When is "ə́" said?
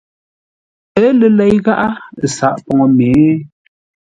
1.03-1.09